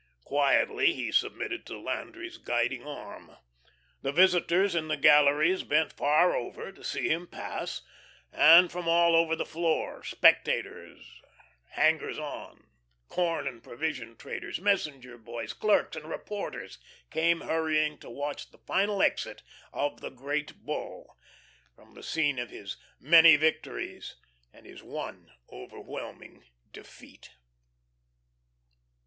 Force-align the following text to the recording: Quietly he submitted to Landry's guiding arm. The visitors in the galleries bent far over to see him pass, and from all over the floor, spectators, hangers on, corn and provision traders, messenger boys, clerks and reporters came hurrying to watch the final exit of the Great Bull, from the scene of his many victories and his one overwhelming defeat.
Quietly 0.23 0.93
he 0.93 1.11
submitted 1.11 1.63
to 1.67 1.77
Landry's 1.79 2.39
guiding 2.39 2.87
arm. 2.87 3.37
The 4.01 4.11
visitors 4.11 4.73
in 4.73 4.87
the 4.87 4.97
galleries 4.97 5.61
bent 5.61 5.93
far 5.93 6.35
over 6.35 6.71
to 6.71 6.83
see 6.83 7.07
him 7.07 7.27
pass, 7.27 7.83
and 8.31 8.71
from 8.71 8.87
all 8.89 9.15
over 9.15 9.35
the 9.35 9.45
floor, 9.45 10.03
spectators, 10.03 11.21
hangers 11.73 12.17
on, 12.17 12.65
corn 13.09 13.45
and 13.47 13.61
provision 13.63 14.17
traders, 14.17 14.59
messenger 14.59 15.19
boys, 15.19 15.53
clerks 15.53 15.95
and 15.95 16.07
reporters 16.09 16.79
came 17.11 17.41
hurrying 17.41 17.99
to 17.99 18.09
watch 18.09 18.49
the 18.49 18.57
final 18.57 19.03
exit 19.03 19.43
of 19.71 20.01
the 20.01 20.09
Great 20.09 20.65
Bull, 20.65 21.15
from 21.75 21.93
the 21.93 22.01
scene 22.01 22.39
of 22.39 22.49
his 22.49 22.75
many 22.99 23.35
victories 23.35 24.15
and 24.51 24.65
his 24.65 24.81
one 24.81 25.31
overwhelming 25.51 26.43
defeat. 26.73 27.35